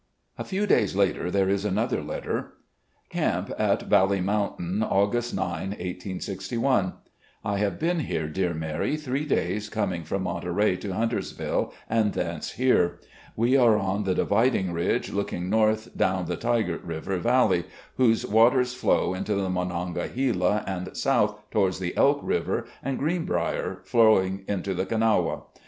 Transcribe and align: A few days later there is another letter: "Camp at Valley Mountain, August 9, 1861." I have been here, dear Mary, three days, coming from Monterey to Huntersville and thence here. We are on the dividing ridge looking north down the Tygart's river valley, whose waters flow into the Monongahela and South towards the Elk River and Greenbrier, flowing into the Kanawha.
A 0.39 0.43
few 0.43 0.65
days 0.65 0.95
later 0.95 1.29
there 1.29 1.47
is 1.47 1.63
another 1.63 2.01
letter: 2.01 2.53
"Camp 3.11 3.53
at 3.59 3.83
Valley 3.83 4.19
Mountain, 4.19 4.81
August 4.81 5.31
9, 5.35 5.43
1861." 5.45 6.93
I 7.45 7.59
have 7.59 7.77
been 7.77 7.99
here, 7.99 8.27
dear 8.27 8.55
Mary, 8.55 8.97
three 8.97 9.25
days, 9.25 9.69
coming 9.69 10.03
from 10.03 10.23
Monterey 10.23 10.75
to 10.77 10.91
Huntersville 10.95 11.71
and 11.87 12.13
thence 12.13 12.53
here. 12.53 12.97
We 13.35 13.55
are 13.55 13.77
on 13.77 14.03
the 14.03 14.15
dividing 14.15 14.73
ridge 14.73 15.11
looking 15.11 15.51
north 15.51 15.95
down 15.95 16.25
the 16.25 16.35
Tygart's 16.35 16.83
river 16.83 17.19
valley, 17.19 17.65
whose 17.97 18.25
waters 18.25 18.73
flow 18.73 19.13
into 19.13 19.35
the 19.35 19.51
Monongahela 19.51 20.63
and 20.65 20.97
South 20.97 21.47
towards 21.51 21.77
the 21.77 21.95
Elk 21.95 22.19
River 22.23 22.65
and 22.81 22.97
Greenbrier, 22.97 23.81
flowing 23.83 24.45
into 24.47 24.73
the 24.73 24.87
Kanawha. 24.87 25.43